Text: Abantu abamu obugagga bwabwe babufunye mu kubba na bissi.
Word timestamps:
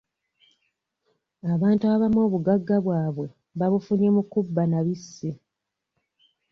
Abantu 1.53 1.83
abamu 1.93 2.19
obugagga 2.27 2.75
bwabwe 2.85 3.27
babufunye 3.59 4.07
mu 4.15 4.23
kubba 4.31 4.63
na 4.71 4.79
bissi. 4.85 5.29